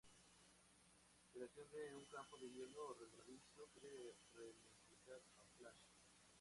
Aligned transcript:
Creación 1.31 1.69
de 1.69 1.93
un 1.99 2.05
campo 2.05 2.35
de 2.39 2.49
hielo 2.49 2.97
resbaladizo 2.99 3.69
que 3.71 3.79
puede 3.81 4.15
ralentizar 4.33 5.21
a 5.37 5.45
Flash. 5.59 5.83